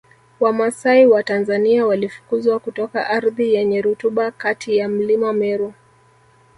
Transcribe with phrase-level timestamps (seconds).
[0.39, 5.73] Wamasai wa Tanzania walifukuzwa kutoka ardhi yenye rutuba kati ya Mlima Meru